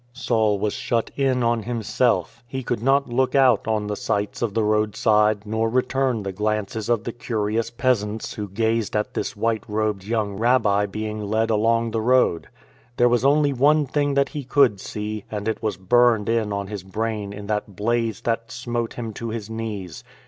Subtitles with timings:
[0.13, 2.43] Saul was shut in on himself.
[2.47, 6.89] He could not look out on the sights of the roadside nor return the glances
[6.89, 11.91] of the curious peasants who gazed at this white robed ,young Rabbi being led along
[11.91, 12.47] the road.
[12.97, 16.65] There was only one thing that he could see, and it was burned in on
[16.65, 20.03] his brain in that blaze that smote him to his knees.